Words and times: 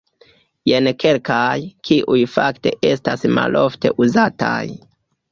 Jen 0.69 0.87
kelkaj, 1.01 1.59
kiuj 1.89 2.17
fakte 2.35 2.73
estas 2.93 3.27
malofte 3.35 3.93
uzataj. 4.07 4.63